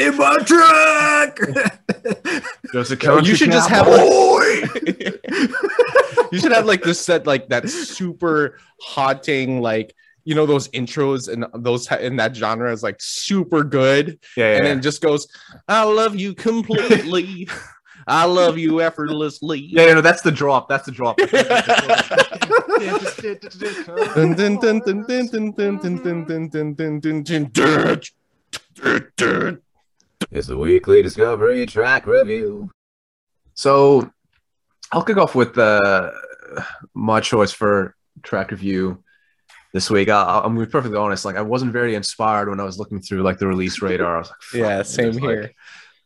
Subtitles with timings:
[0.00, 1.38] in my truck.
[2.72, 4.66] Just a Yo, you should just have cowboy.
[6.32, 9.94] you should have like this set like that super haunting like
[10.24, 14.56] you know those intros and those in that genre is like super good yeah, yeah,
[14.56, 14.74] and yeah.
[14.74, 15.26] then just goes
[15.66, 17.48] i love you completely
[18.06, 20.68] i love you effortlessly yeah, yeah, no, that's the drop.
[20.68, 21.18] That's the drop.
[30.30, 32.70] It's the weekly Discovery track review.
[33.54, 34.10] So
[34.92, 36.12] I'll kick off with uh,
[36.94, 39.02] my choice for track review
[39.72, 40.08] this week.
[40.08, 41.24] I, I'm gonna be perfectly honest.
[41.24, 44.16] Like I wasn't very inspired when I was looking through like the release radar.
[44.16, 45.42] I was like, fuck, yeah same there's, like, here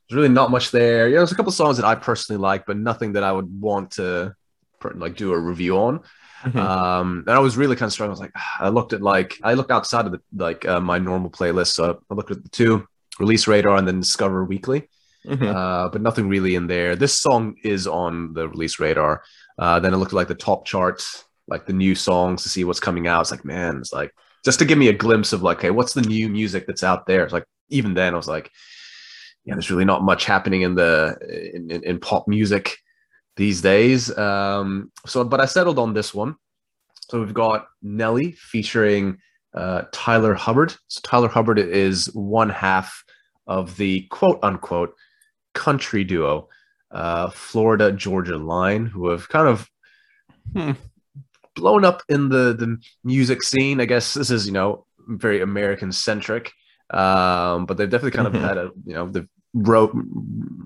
[0.08, 1.08] There's really not much there.
[1.08, 3.92] Yeah, there's a couple songs that I personally like, but nothing that I would want
[3.92, 4.34] to
[4.80, 6.00] per- like do a review on.
[6.44, 6.56] Mhm.
[6.56, 8.10] Um, and I was really kind of struggling.
[8.10, 10.98] I was like, I looked at like I looked outside of the like uh, my
[10.98, 11.68] normal playlist.
[11.68, 12.86] So I looked at the two
[13.18, 14.88] release radar and then Discover Weekly.
[15.26, 15.54] Mhm.
[15.54, 16.96] uh, but nothing really in there.
[16.96, 19.22] This song is on the release radar.
[19.58, 22.64] Uh, then I looked at like the top charts, like the new songs to see
[22.64, 23.22] what's coming out.
[23.22, 24.12] It's like, man, it's like
[24.44, 27.06] just to give me a glimpse of like, hey, what's the new music that's out
[27.06, 27.24] there?
[27.24, 28.50] It's like even then I was like,
[29.46, 31.16] yeah, there's really not much happening in the
[31.54, 32.76] in, in, in pop music
[33.36, 34.16] these days.
[34.18, 36.36] Um, so, but I settled on this one.
[37.08, 39.18] So we've got Nelly featuring
[39.54, 40.74] uh, Tyler Hubbard.
[40.88, 43.03] So Tyler Hubbard is one half
[43.46, 44.94] of the quote unquote
[45.54, 46.48] country duo,
[46.90, 49.68] uh, Florida Georgia Line, who have kind of
[50.52, 50.72] Hmm.
[51.54, 53.80] blown up in the the music scene.
[53.80, 56.52] I guess this is you know very American centric,
[56.90, 59.92] um, but they've definitely kind of had a you know the ro-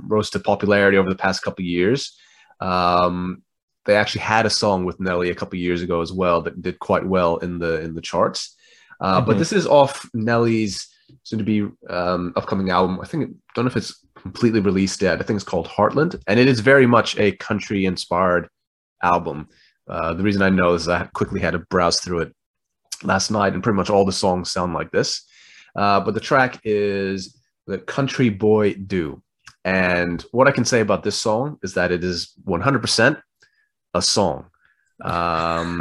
[0.07, 2.17] rose to popularity over the past couple of years.
[2.61, 3.43] Um,
[3.87, 6.61] they actually had a song with Nelly a couple of years ago as well that
[6.61, 8.55] did quite well in the in the charts.
[9.01, 9.39] Uh, But Mhm.
[9.39, 10.89] this is off Nelly's
[11.23, 13.01] soon to be um, upcoming album.
[13.01, 15.21] I think don't know if it's completely released yet.
[15.21, 18.49] I think it's called Heartland, and it is very much a country inspired
[19.03, 19.49] album.
[19.89, 22.35] Uh, the reason I know is I quickly had to browse through it
[23.03, 25.23] last night, and pretty much all the songs sound like this.
[25.77, 29.23] Uh, but the track is the Country Boy Do.
[29.65, 33.21] And what I can say about this song is that it is 100%
[33.95, 34.47] a song.
[35.03, 35.81] Um,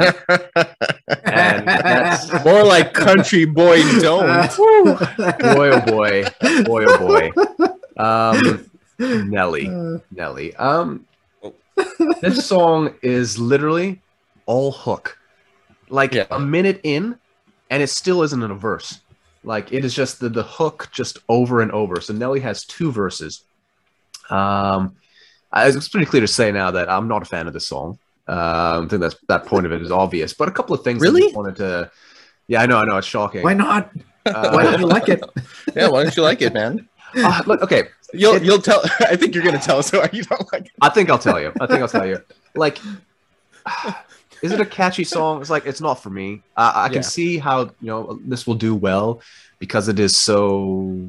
[1.08, 6.24] and that's more like country boy don't boy, oh boy,
[6.64, 8.02] boy, oh boy.
[8.02, 9.68] Um, Nelly,
[10.12, 10.54] Nelly.
[10.56, 11.04] Um,
[12.20, 14.00] this song is literally
[14.46, 15.18] all hook.
[15.88, 16.26] Like Yeah.
[16.30, 17.18] a minute in,
[17.70, 19.00] and it still isn't in a verse.
[19.44, 22.00] Like it is just the, the hook just over and over.
[22.00, 23.42] So Nelly has two verses.
[24.30, 24.96] Um,
[25.52, 27.98] I- it's pretty clear to say now that I'm not a fan of this song.
[28.28, 30.34] Um, I think that's that point of it is obvious.
[30.34, 31.22] But a couple of things I Really?
[31.22, 31.90] just wanted to.
[32.46, 33.42] Yeah, I know, I know, it's shocking.
[33.42, 33.90] Why not?
[34.26, 35.22] Uh, Why don't you like it?
[35.74, 36.86] yeah why don't you like it man
[37.16, 40.22] uh, look, okay, you'll It- you'll tell i think you're gonna tell us why you
[40.24, 41.52] don't like it I think I'll tell you.
[41.60, 42.18] I think I'll tell you.
[42.54, 42.78] Like,
[44.42, 45.40] is it a catchy song?
[45.40, 46.42] It's like it's not for me.
[46.56, 47.00] I, I can Yeah.
[47.02, 49.22] see how you know this will do well
[49.58, 51.08] because it is so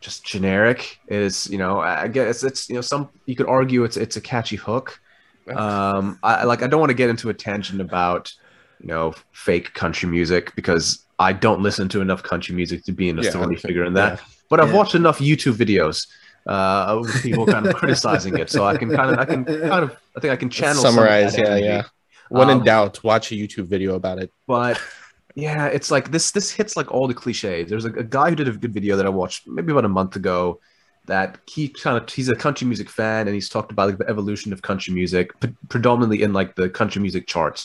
[0.00, 0.98] just generic.
[1.08, 4.20] It's you know I guess it's you know some you could argue it's it's a
[4.20, 4.98] catchy hook.
[5.56, 8.32] Um, I like I don't want to get into a tangent about
[8.80, 13.08] you know fake country music because I don't listen to enough country music to be
[13.10, 13.68] an Yeah, authority okay.
[13.68, 14.18] figure in that.
[14.18, 14.24] Yeah.
[14.48, 14.76] But I've Yeah.
[14.76, 16.06] watched enough YouTube videos
[16.48, 19.84] uh, of people kind of criticizing it, so I can kind of, I can kind
[19.84, 21.64] of, I think I can channel summarize yeah energy.
[21.66, 21.82] yeah
[22.30, 24.80] when Um, in doubt watch a youtube video about it But
[25.36, 26.32] yeah, it's like this.
[26.32, 27.70] This hits like all the cliches.
[27.70, 29.88] There's a, a guy who did a good video that I watched maybe about a
[29.88, 30.60] month ago.
[31.10, 34.08] That he kind of he's a country music fan, and he's talked about like the
[34.08, 37.60] evolution of country music, pre- predominantly in like the country music charts.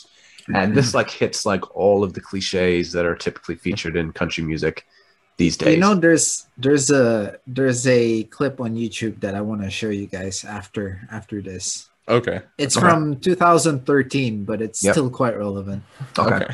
[0.58, 4.42] And this like hits like all of the cliches that are typically featured in country
[4.44, 4.84] music
[5.38, 5.74] these days.
[5.74, 9.90] You know, there's there's a there's a clip on YouTube that I want to show
[9.90, 10.84] you guys after
[11.18, 11.88] after this.
[12.08, 12.86] okay It's Okay.
[12.86, 14.94] from 2013, but it's Yep.
[14.94, 15.82] still quite relevant.
[16.18, 16.50] okay.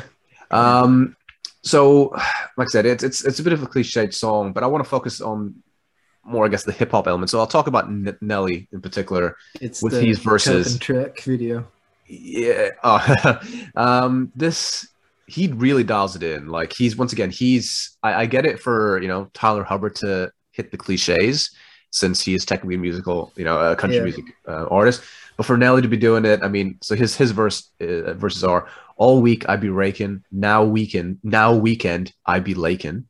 [0.51, 1.15] Um,
[1.63, 2.09] so,
[2.57, 4.83] like I said, it's it's it's a bit of a cliched song, but I want
[4.83, 5.55] to focus on
[6.23, 7.29] more, I guess, the hip hop element.
[7.29, 9.35] So I'll talk about N- Nelly in particular.
[9.61, 10.79] It's With the these verses.
[10.79, 11.67] Trick video.
[12.07, 13.39] Yeah, uh,
[13.75, 14.87] um, this
[15.27, 16.47] he really dials it in.
[16.47, 20.31] Like he's once again, he's I, I get it for you know Tyler Hubbard to
[20.51, 21.49] hit the cliches
[21.91, 24.03] since he is technically a musical, you know, a country Yeah.
[24.03, 25.03] music uh, artist.
[25.37, 28.43] But for Nelly to be doing it, I mean, so his his verse uh, verses
[28.43, 28.67] are
[28.97, 33.07] all week I be raking, now weekend, now weekend I be laking.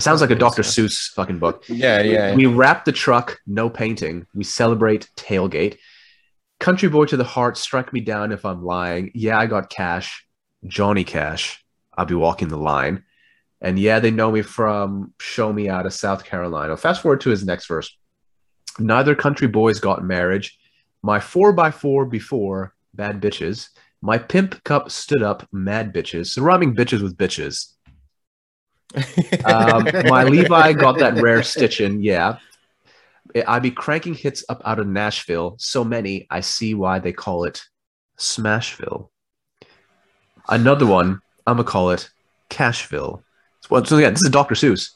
[0.00, 0.62] It sounds like a Dr.
[0.62, 1.62] Seuss fucking book.
[1.68, 4.26] yeah yeah We wrap the truck, no painting.
[4.34, 5.76] We celebrate tailgate.
[6.58, 9.10] Country boy to the heart, strike me down if I'm lying.
[9.14, 10.26] Yeah, I got cash.
[10.66, 11.62] Johnny Cash.
[11.98, 13.04] I'll be walking the line.
[13.60, 16.78] And yeah, they know me from Show Me Out of South Carolina.
[16.78, 17.94] Fast forward to his next verse.
[18.78, 20.58] Neither country boys got marriage.
[21.02, 23.68] My 4x4 before, bad bitches.
[24.00, 26.28] My pimp cup stood up, mad bitches.
[26.28, 27.74] So rhyming bitches with bitches.
[29.44, 32.38] Um, my Levi got that rare stitching, yeah.
[33.46, 35.56] I be cranking hits up out of Nashville.
[35.58, 37.62] So many, I see why they call it
[38.18, 39.08] Smashville.
[40.48, 42.10] Another one, I'm gonna call it
[42.48, 43.22] Cashville.
[43.60, 44.54] So, so yeah, this is Dr.
[44.54, 44.90] Seuss.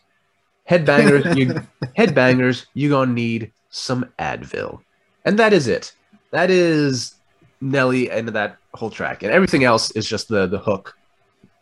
[0.69, 1.47] Headbangers, you
[1.99, 4.81] headbangers, you gonna need some Advil,
[5.25, 5.93] and that is it.
[6.32, 7.14] That is
[7.61, 10.97] Nelly and that whole track, and everything else is just the the hook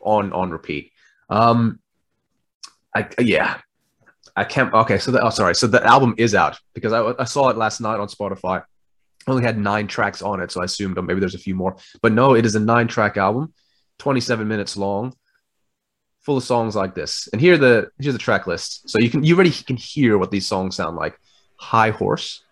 [0.00, 0.90] on on repeat.
[1.28, 1.81] Um,
[2.94, 3.58] I yeah,
[4.36, 4.72] I can't.
[4.72, 7.56] Okay, so the, oh sorry, so the album is out because I I saw it
[7.56, 8.62] last night on Spotify.
[9.26, 11.76] Only had nine tracks on it, so I assumed maybe there's a few more.
[12.02, 13.54] But no, it is a nine track album,
[13.98, 15.14] 27 minutes long
[16.22, 17.28] full of songs like this.
[17.32, 18.88] And here the here's the track list.
[18.88, 21.18] So you can you already can hear what these songs sound like.
[21.56, 22.42] High Horse,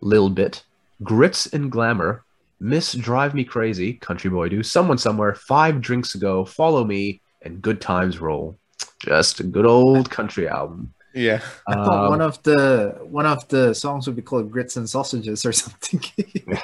[0.00, 0.64] Lil Bit,
[1.02, 2.24] Grits and Glamour,
[2.60, 7.62] Miss Drive Me Crazy, Country Boy Do, Someone Somewhere, Five Drinks Ago, Follow Me, and
[7.62, 8.58] Good Times Roll.
[9.04, 10.92] Just a good old country album.
[11.14, 11.40] Yeah.
[11.66, 14.88] I thought Um, one of the one of the songs would be called "Grits and
[14.88, 16.00] Sausages" or something.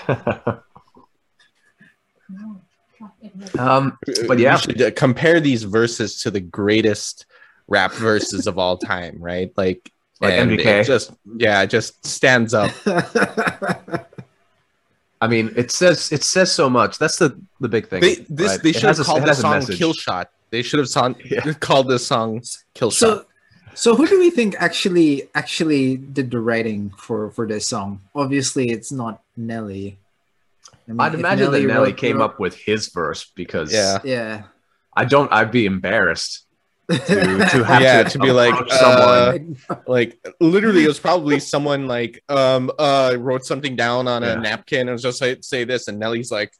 [3.58, 4.56] um, But yeah.
[4.56, 7.26] should uh, compare these verses to the greatest
[7.68, 9.52] rap verses of all time, right?
[9.56, 9.90] Like,
[10.20, 10.66] Like and MGK.
[10.82, 12.70] it just yeah, it just stands up.
[15.20, 16.98] I mean, it says it says so much.
[16.98, 18.00] That's the the big thing.
[18.02, 18.62] They this right?
[18.62, 21.52] they should have a- called it the song "Kill Shot." They should have song, Yeah.
[21.60, 22.40] called this song
[22.72, 23.24] "Kill Shot." so,
[23.74, 28.00] so who do we think actually actually did the writing for for this song?
[28.14, 29.98] Obviously, it's not Nelly.
[30.88, 33.68] I mean, I'd if imagine that Nelly wrote- came wrote- up with his verse because
[33.72, 33.98] Yeah.
[34.02, 34.42] Yeah.
[34.96, 35.30] I don't.
[35.30, 36.46] I'd be embarrassed
[36.88, 39.56] to, to have Yeah, to, to be like, approach uh, someone.
[39.86, 44.32] like literally it was probably someone like um uh wrote something down on Yeah.
[44.32, 46.52] a napkin and was just like say this and Nelly's like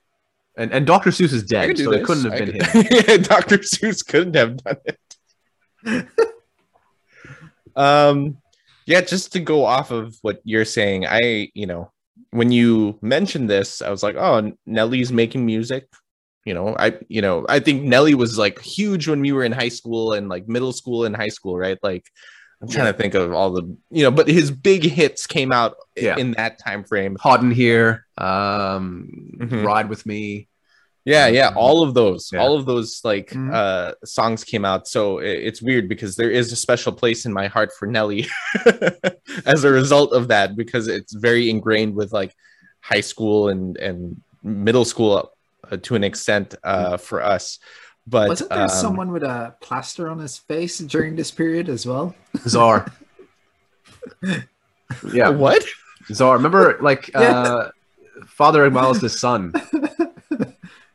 [0.56, 1.11] And and Dr.
[1.11, 2.00] Seuss is dead, so this.
[2.00, 2.87] it couldn't have I been can- him.
[3.08, 3.58] Yeah, Dr.
[3.58, 6.08] Seuss couldn't have done it.
[7.76, 8.38] um
[8.87, 11.93] yeah, just to go off of what you're saying, I you know
[12.31, 15.88] when you mentioned this, I was like, oh, Nelly's making music.
[16.44, 19.52] You know, I you know I think Nelly was like huge when we were in
[19.52, 21.79] high school and like middle school and high school, right?
[21.82, 22.05] Like
[22.62, 25.76] I'm trying to think of all the you know, but his big hits came out
[25.94, 26.17] Yeah.
[26.17, 27.17] in that time frame.
[27.20, 29.08] Hot in here, um,
[29.38, 29.64] Mhm.
[29.64, 30.49] ride with me.
[31.05, 32.41] Yeah, yeah, all of those, Yeah.
[32.41, 33.53] all of those like Mhm.
[33.55, 34.88] uh songs came out.
[34.88, 38.26] So i- it's weird because there is a special place in my heart for Nelly
[39.47, 42.35] as a result of that because it's very ingrained with like
[42.81, 45.31] high school and and middle school
[45.70, 47.59] uh, to an extent uh for us.
[48.06, 51.87] But Wasn't there um, someone with a plaster on his face during this period as
[51.87, 52.14] well?
[52.47, 52.87] Czar.
[55.12, 55.64] yeah, what?
[56.12, 56.37] Czar.
[56.37, 57.20] Remember, like Yeah.
[57.20, 57.70] uh,
[58.29, 59.53] Father Miles' son.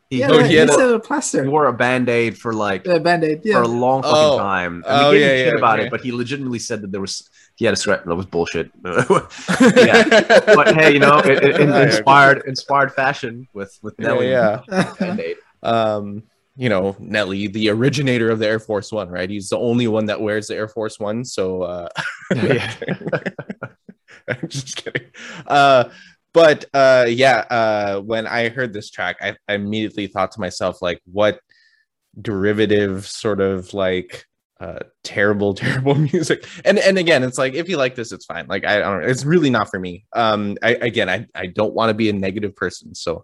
[0.10, 0.78] He, yeah, oh, right, he had he a-
[1.22, 4.18] said a he wore a band aid for like a Band-Aid, for a long fucking
[4.18, 4.38] Oh.
[4.38, 4.84] time.
[4.86, 5.88] Oh, And we gave yeah, him shit yeah, about okay.
[5.88, 8.72] it, but he legitimately said that there was he had a scratch that was bullshit.
[8.84, 10.42] Yeah.
[10.54, 14.30] but hey, you know, it, it, in Yeah, inspired inspired fashion with with yeah, Nelly
[14.32, 14.62] yeah.
[15.00, 15.38] Band-Aid.
[15.64, 16.24] um
[16.56, 19.30] you know nelly the originator of the air force one right?
[19.30, 21.90] He's the only one that wears the air force one so uh
[22.36, 22.74] Yeah.
[24.28, 25.08] i'm just kidding.
[25.48, 25.86] Uh
[26.34, 30.82] but uh yeah uh when i heard this track I, I immediately thought to myself
[30.82, 31.40] like what
[32.22, 34.26] derivative sort of like
[34.60, 36.46] uh terrible terrible music.
[36.66, 38.48] And and again it's like if you like this it's fine.
[38.48, 40.06] Like i, I don't it's really not for me.
[40.14, 43.24] Um i again i, I don't want to be a negative person so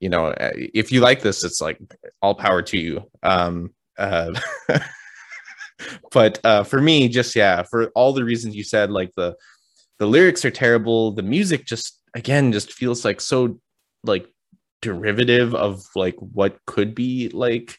[0.00, 1.78] you know uh, if you like this it's like
[2.22, 3.10] all power to you.
[3.22, 4.32] Um uh
[6.12, 9.36] but uh for me just yeah for all the reasons you said like the
[9.98, 11.12] the lyrics are terrible.
[11.12, 13.60] The music just again just feels like so
[14.02, 14.26] like
[14.82, 17.78] derivative of like what could be like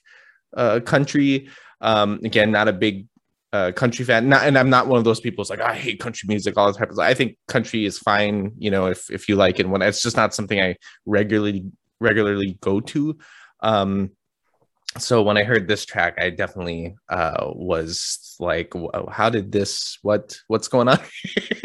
[0.56, 1.50] uh country.
[1.82, 3.08] Um again not a big
[3.54, 4.30] uh country fan.
[4.30, 6.72] Not and i'm not one of those people who's like i hate country music all
[6.72, 9.70] the time i think country is fine you know if if you like it.
[9.70, 11.66] When it's just not something i regularly
[12.00, 13.18] regularly go to
[13.62, 14.12] um
[14.98, 18.74] so when i heard this track i definitely uh was like
[19.12, 21.00] how did this what what's going on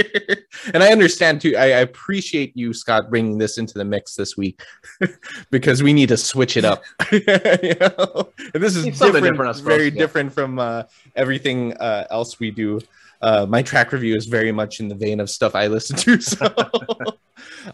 [0.75, 4.37] and i understand too I, I appreciate you scott bringing this into the mix this
[4.37, 4.63] week
[5.51, 6.83] because we need to switch it up
[7.13, 8.31] you know?
[8.55, 9.91] and this is different, different, very yeah.
[9.91, 10.85] different from uh
[11.15, 12.81] everything uh else we do
[13.23, 16.21] uh my track review is very much in the vein of stuff i listen to
[16.21, 16.53] so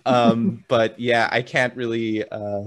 [0.05, 2.65] um but yeah i can't really uh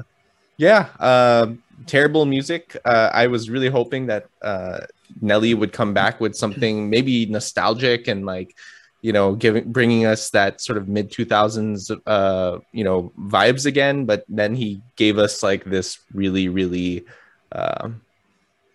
[0.57, 2.75] yeah um terrible music.
[2.85, 4.79] Uh i was really hoping that uh
[5.21, 8.55] Nelly would come back with something maybe nostalgic and like
[9.01, 14.05] you know giving bringing us that sort of mid 2000s uh you know vibes again.
[14.05, 17.05] But then he gave us like this really really
[17.51, 17.89] uh,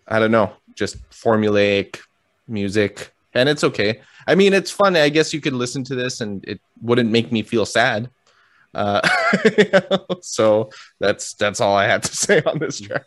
[0.09, 2.01] i don't know just formulaic
[2.49, 3.13] music.
[3.33, 4.01] And it's okay.
[4.27, 4.97] I mean it's fun.
[4.97, 8.11] I guess you could listen to this and it wouldn't make me feel sad
[8.75, 9.01] uh
[10.23, 13.07] so that's that's all i had to say on this track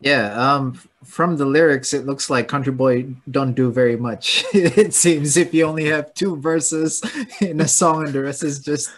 [0.00, 4.44] Yeah, um, from the lyrics, it looks like Country Boy don't do very much.
[4.52, 7.00] it seems if you only have two verses
[7.40, 8.92] in a song and the rest is just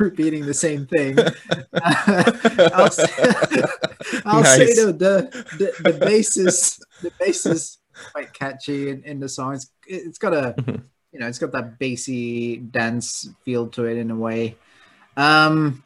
[0.00, 1.20] repeating the same thing.
[2.72, 3.12] I'll say,
[4.24, 4.76] I'll say Nice.
[4.76, 5.14] though, the,
[5.60, 7.78] the the bass is the bass is
[8.12, 9.52] quite catchy in, in the song.
[9.54, 10.82] It's, it's got a Mhm.
[11.12, 14.56] You know it's got that bassy dance feel to it in a way.
[15.16, 15.82] Um,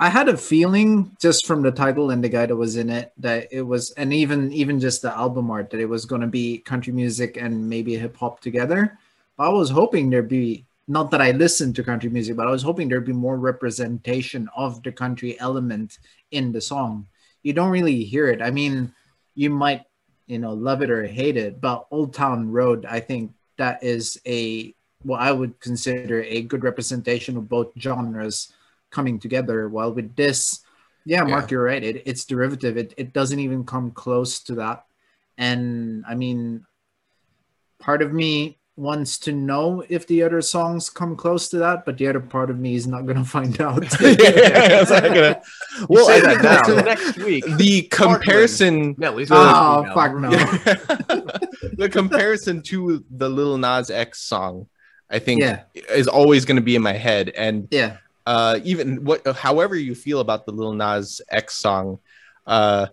[0.00, 3.12] I had a feeling just from the title and the guy that was in it
[3.18, 6.28] that it was, and even even just the album art that it was going to
[6.28, 8.96] be country music and maybe hip hop together.
[9.38, 12.62] I was hoping there'd be not that I listened to country music, but I was
[12.62, 15.98] hoping there'd be more representation of the country element
[16.30, 17.08] in the song.
[17.42, 18.40] You don't really hear it.
[18.40, 18.94] I mean,
[19.34, 19.82] you might
[20.28, 24.20] you know love it or hate it, but Old Town Road, I think that is
[24.26, 28.52] a what I would consider a good representation of both genres
[28.90, 29.68] coming together.
[29.68, 30.60] While with this,
[31.04, 31.82] yeah, Mark, you're right.
[31.82, 32.76] It, it's derivative.
[32.76, 34.84] It, it doesn't even come close to that.
[35.36, 36.66] And I mean,
[37.78, 41.98] part of me wants to know if the other songs come close to that, but
[41.98, 43.82] the other part of me is not going to find out.
[44.00, 45.42] Yeah, it's not gonna-
[45.88, 46.62] well I think now.
[46.62, 50.30] that's- Next week, the comparison Nelly's oh, gonna- fuck no.
[51.76, 54.66] the comparison to the Lil Nas X song,
[55.10, 55.62] I think, Yeah.
[55.74, 57.30] is always going to be in my head.
[57.30, 57.96] And Yeah.
[58.26, 61.98] uh, even what, however you feel about the Lil Nas X song,
[62.46, 62.86] uh,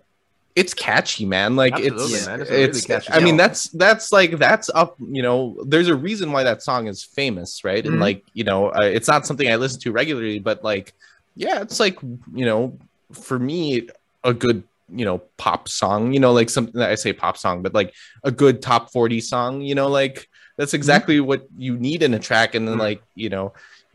[0.56, 1.56] it's catchy, man.
[1.56, 2.42] Like Absolutely, it's, man.
[2.42, 4.96] it's, It's really catchy I mean, that's that's like that's up.
[5.00, 7.86] You know, there's a reason why that song is famous, right?
[7.86, 8.02] And Mhm.
[8.02, 10.94] like, you know, uh, it's not something I listen to regularly, but like,
[11.36, 12.78] yeah, it's like, you know,
[13.14, 13.90] for me,
[14.24, 17.64] a good you know pop song you know like something that i say pop song
[17.64, 17.92] but like
[18.24, 22.20] a good top 40 song you know like that's exactly what you need in a
[22.20, 22.80] track and then Mhm.
[22.80, 23.52] like you know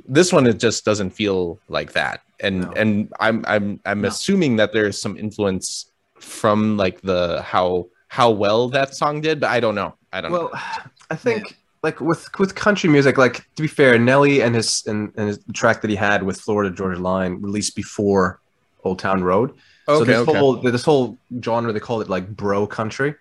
[0.08, 2.72] this one it just doesn't feel like that and No.
[2.76, 4.08] and i'm i'm i'm No.
[4.08, 5.89] assuming that there's some influence
[6.20, 10.32] from like the how how well that song did but i don't know i don't
[10.32, 14.42] Well, know Well, I think like with with country music, like to be fair, Nelly
[14.42, 18.40] and his and, and his track that he had with Florida Georgia Line released before
[18.84, 19.52] Old Town Road.
[19.88, 23.14] Okay, so this okay whole this whole genre they call it like bro country.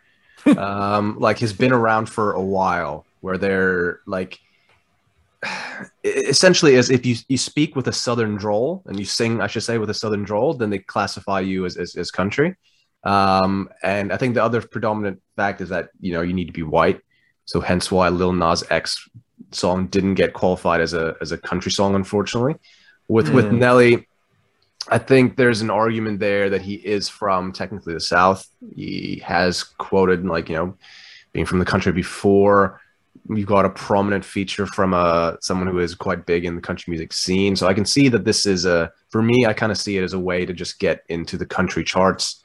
[0.58, 4.40] um, like has been around for a while, where they're like
[6.04, 9.64] essentially as if you you speak with a southern drawl and you sing, I should
[9.64, 12.56] say, with a southern drawl, then they classify you as as, as country.
[13.04, 16.54] Um, and I think the other predominant fact is that you know you need to
[16.54, 17.02] be white,
[17.46, 19.10] so hence why Lil Nas X
[19.52, 22.56] song didn't get qualified as a as a country song, unfortunately.
[23.08, 23.60] With with Hmm.
[23.60, 24.08] Nelly,
[24.90, 28.48] I think there's an argument there that he is from technically the South.
[28.76, 30.78] He has quoted like you know
[31.34, 32.82] being from the country before.
[33.30, 36.90] You've got a prominent feature from uh, someone who is quite big in the country
[36.90, 37.56] music scene.
[37.56, 40.04] So I can see that this is a, for me, I kind of see it
[40.04, 42.44] as a way to just get into the country charts,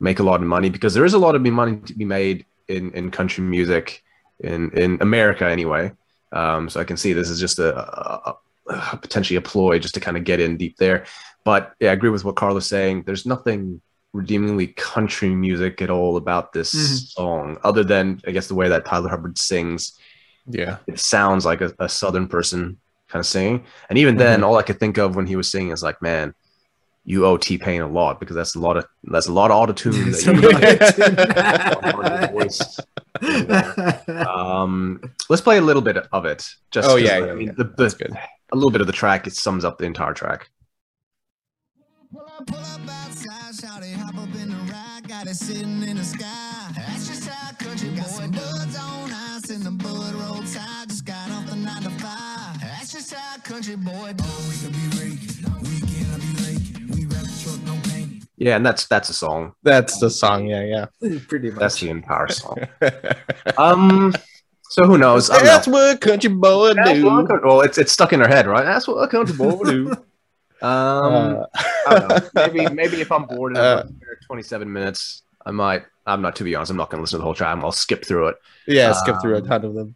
[0.00, 2.46] make a lot of money because there is a lot of money to be made
[2.68, 4.02] in, in country music
[4.40, 5.92] in, in America anyway.
[6.32, 8.36] Um, so I can see this is just a, a,
[8.68, 11.04] a potentially a ploy just to kind of get in deep there.
[11.44, 13.04] But yeah, I agree with what Carlos saying.
[13.06, 13.80] There's nothing
[14.12, 17.08] redeemingly country music at all about this Mhm.
[17.08, 19.98] song, other than I guess the way that Tyler Hubbard sings.
[20.46, 22.78] yeah It sounds like a, a southern person
[23.08, 23.64] kind of singing.
[23.88, 24.44] And even then, Mhm.
[24.46, 26.34] all I could think of when he was singing is like, man,
[27.10, 29.56] you owe T Pain a lot because that's a lot of that's a lot of
[29.56, 30.10] auto tune.
[30.10, 30.26] That
[34.12, 35.00] you um,
[35.30, 36.46] let's play a little bit of it.
[36.70, 37.52] Just Oh, 'cause, yeah, I yeah, mean, yeah.
[37.56, 38.12] the, the, That's good.
[38.52, 39.26] a little bit of the track.
[39.26, 40.50] It sums up the entire track.
[42.12, 45.82] Pull up, pull up outside, shout it, hop up in the ride, got it sitting
[45.82, 46.72] in the sky.
[46.76, 51.06] That's just how country got some buds on ice and the bud roll tide, just
[51.06, 52.60] got off the nine to five.
[52.60, 54.24] That's just how country boy do.
[54.48, 55.87] we can be raking, weekend
[58.40, 59.52] Yeah, and that's that's a song.
[59.62, 60.86] that's the song yeah yeah.
[61.28, 61.58] Pretty much.
[61.60, 62.58] That's the entire song.
[63.56, 64.14] Um,
[64.70, 65.28] so who knows?
[65.28, 65.72] That's know.
[65.72, 67.06] what country boy do
[67.44, 68.64] well, it's it's stuck in her head, right?
[68.64, 69.94] That's what a country boy do.
[70.60, 71.46] Um, Uh,
[71.86, 72.18] I don't know.
[72.34, 73.86] Maybe maybe if I'm bored in Uh,
[74.26, 75.84] 27 minutes, I might.
[76.04, 76.70] I'm not to be honest.
[76.72, 77.56] I'm not going to listen to the whole track.
[77.62, 78.36] I'll skip through it.
[78.66, 79.94] yeah skip through a Um, ton of them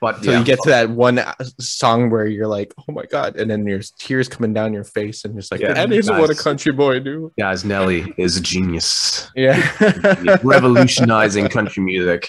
[0.00, 3.04] But Until yeah, you get to that one uh, song where you're like, oh my
[3.04, 5.92] god, and then there's tears coming down your face, and you're just like Yeah, that
[5.92, 7.32] isn't what a country boy do.
[7.38, 9.58] guys, Nelly is a genius, Yeah.
[10.42, 12.28] revolutionizing country music.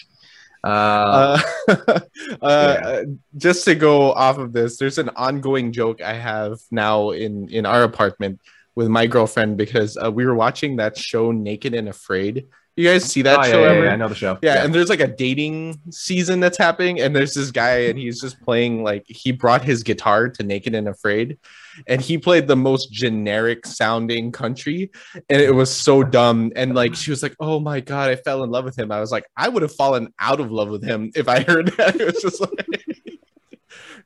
[0.63, 1.99] Uh, uh,
[2.41, 3.03] uh,
[3.37, 7.65] just to go off of this, there's an ongoing joke I have now in in
[7.65, 8.41] our apartment
[8.75, 12.47] with my girlfriend because uh, we were watching that show Naked and Afraid.
[12.79, 13.83] You guys see that oh, yeah, show yeah, ever?
[13.83, 14.39] yeah, I know the show.
[14.41, 18.21] Yeah, and there's like a dating season that's happening, and there's this guy, and he's
[18.21, 21.39] just playing like he brought his guitar to Naked and Afraid,
[21.87, 26.53] and he played the most generic sounding country, and it was so dumb.
[26.55, 29.01] And like she was like, "Oh my god, I fell in love with him." I
[29.01, 31.99] was like, I would have fallen out of love with him if I heard that.
[31.99, 32.85] It was just like.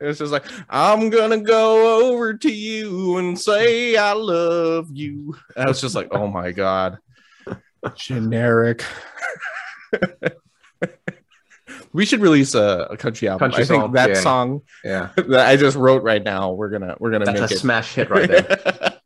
[0.01, 5.35] It was just like, I'm gonna go over to you and say I love you.
[5.55, 6.97] And I was just like, oh my god,
[7.95, 8.83] generic.
[11.93, 13.51] we should release a, a country album.
[13.51, 14.15] Country I think song, that yeah.
[14.15, 17.53] song Yeah, that I just wrote right now, we're gonna we're gonna that's make a
[17.53, 17.59] it.
[17.59, 18.99] smash hit right there.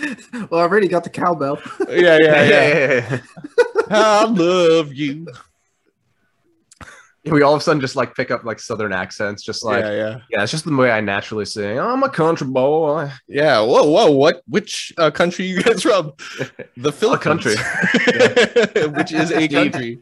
[0.48, 1.60] Well, I already got the cowbell.
[1.88, 3.08] yeah, yeah, yeah.
[3.10, 3.20] yeah.
[3.90, 5.26] I love you.
[7.30, 9.92] We all of a sudden just like pick up like southern accents, just like yeah,
[9.92, 11.78] yeah, yeah, it's just the way I naturally sing.
[11.78, 13.10] I'm a country boy.
[13.28, 13.60] yeah.
[13.60, 14.10] Whoa, whoa!
[14.10, 14.42] What?
[14.48, 16.12] Which uh, country you guys from?
[16.76, 18.88] The Philippines, country.
[18.96, 19.98] which is a country.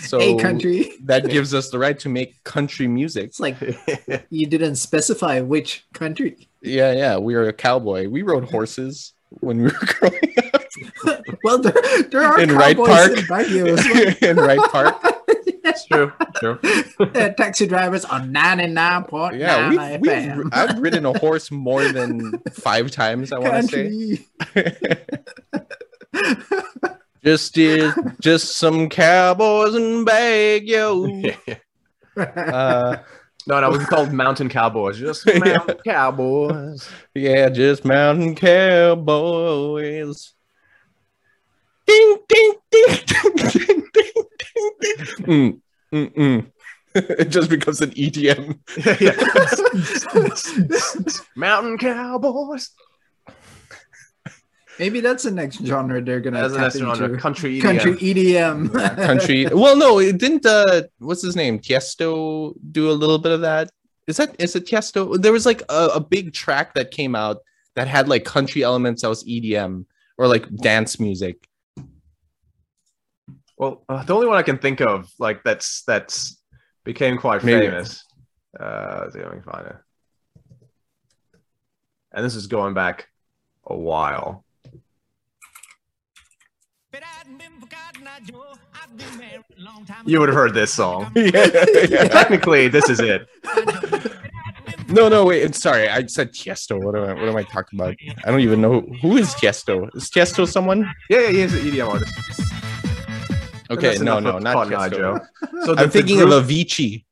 [0.00, 0.92] So a country.
[1.04, 3.26] that gives us the right to make country music.
[3.26, 3.56] It's like
[4.30, 6.48] you didn't specify which country.
[6.62, 7.16] Yeah, yeah.
[7.18, 8.08] We are a cowboy.
[8.08, 10.62] We rode horses when we were growing up
[11.44, 13.10] Well, there, there are In Wright Park.
[13.12, 13.84] in Baguio as
[14.20, 14.30] well.
[14.30, 14.96] in Wright Park.
[15.78, 16.12] It's true.
[16.36, 16.58] True.
[17.00, 22.90] Uh, taxi drivers on 99.9 Yeah, we've, we've I've ridden a horse more than five
[22.90, 23.32] times.
[23.32, 24.26] I want to say.
[27.24, 31.36] Just is just some cowboys in Baguio.
[32.16, 32.96] Uh,
[33.46, 34.98] no, no, we've called mountain cowboys.
[34.98, 35.38] Just Yeah.
[35.38, 36.88] mountain cowboys.
[37.14, 40.32] yeah, just mountain cowboys.
[41.86, 44.22] Ding ding ding ding ding ding ding
[44.80, 45.06] ding.
[45.26, 45.60] Mm,
[45.92, 46.50] mm, mm.
[46.94, 48.58] it just becomes an EDM.
[49.00, 49.12] yeah.
[51.36, 52.70] mountain cowboys.
[54.78, 57.18] Maybe that's the next genre they're gonna As an tap genre, into.
[57.18, 57.62] country EDM.
[57.62, 58.96] Country EDM.
[58.96, 59.46] country.
[59.46, 60.46] well, no, it didn't.
[60.46, 61.58] Uh, what's his name?
[61.58, 63.70] Tiesto do a little bit of that.
[64.06, 65.20] Is that is it Tiesto?
[65.20, 67.38] There was like a, a big track that came out
[67.74, 69.84] that had like country elements that was EDM
[70.16, 71.48] or like dance music.
[73.58, 76.40] Well, uh, the only one I can think of, like that's that's
[76.84, 77.66] became quite Maybe.
[77.66, 78.04] famous.
[78.58, 79.76] Uh, see if I can find it.
[82.12, 83.08] And this is going back
[83.66, 84.44] a while.
[90.06, 91.12] You would have heard this song.
[91.16, 93.26] yeah, Technically, this is it.
[94.90, 95.54] No, no, wait.
[95.54, 95.86] Sorry.
[95.86, 96.82] I said Tiesto.
[96.82, 97.12] What am I?
[97.12, 97.94] What am I talking about?
[98.24, 99.94] I don't even know who is Tiesto.
[99.94, 100.90] Is Tiesto someone?
[101.10, 102.47] Yeah, yeah, he's an EDM artist.
[103.70, 105.20] Okay, no, no, not Cotton Joe.
[105.64, 107.04] So the, I'm thinking the of group, Avicii.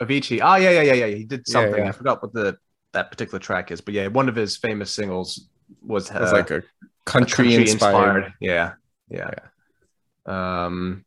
[0.00, 0.40] Avicii.
[0.42, 1.06] Oh yeah, yeah, yeah, yeah.
[1.16, 1.82] He did something.
[1.82, 1.88] yeah.
[1.88, 2.58] I forgot what the
[2.92, 5.48] that particular track is, but yeah, one of his famous singles
[5.82, 6.62] was, uh, It's like a
[7.04, 8.32] country, inspired.
[8.40, 8.74] Yeah,
[9.10, 9.30] yeah.
[10.26, 11.04] Um,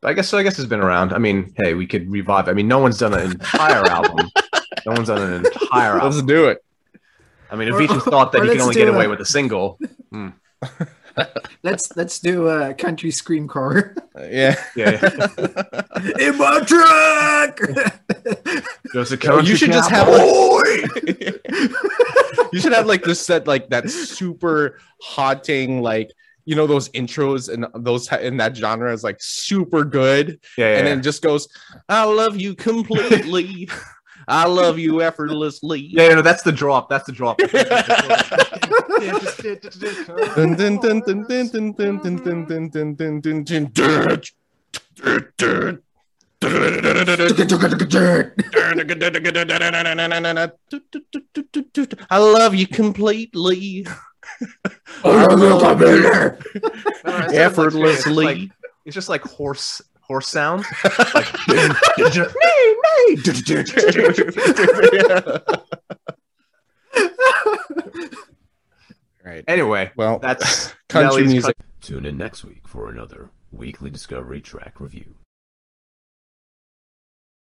[0.00, 0.38] but I guess so.
[0.38, 1.12] I guess it's been around.
[1.12, 2.48] I mean, hey, we could revive.
[2.48, 4.28] I mean, no one's done an entire album.
[4.86, 6.26] No one's done an entire Let's album.
[6.26, 6.58] do it.
[7.50, 9.78] I mean, Avicii thought that he can only get away a- with a single.
[11.62, 13.94] let's let's do a country scream core.
[14.16, 14.56] Yeah.
[14.76, 14.92] Yeah,
[16.20, 17.60] In my truck.
[18.92, 21.02] there's a Yo, country you should just have like,
[22.52, 26.10] you should have like this set like that super haunting like
[26.44, 30.78] you know those intros and those in that genre is like super good yeah, yeah,
[30.78, 31.48] and then just goes
[31.88, 33.68] i love you completely
[34.28, 36.88] i love you effortlessly yeah, yeah, no, that's the drop.
[36.88, 37.38] That's the drop.
[52.10, 53.86] I love you completely.
[57.04, 58.50] Effortlessly.
[58.84, 60.66] It's just like horse horse sound.
[61.14, 61.32] Like,
[69.24, 69.44] Right.
[69.48, 71.56] anyway, Well, that's country Nelly's music.
[71.80, 75.14] Tune in next week for another weekly Discovery Track review.